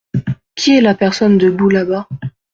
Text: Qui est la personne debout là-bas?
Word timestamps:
Qui 0.55 0.75
est 0.77 0.81
la 0.81 0.95
personne 0.95 1.37
debout 1.37 1.69
là-bas? 1.69 2.07